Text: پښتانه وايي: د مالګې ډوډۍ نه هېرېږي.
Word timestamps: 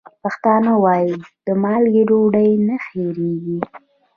پښتانه 0.23 0.73
وايي: 0.83 1.13
د 1.45 1.47
مالګې 1.63 2.03
ډوډۍ 2.09 2.49
نه 2.67 2.75
هېرېږي. 2.87 3.59